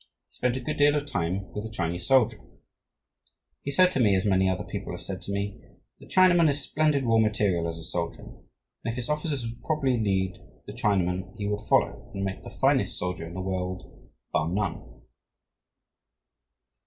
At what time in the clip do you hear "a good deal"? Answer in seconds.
0.57-0.95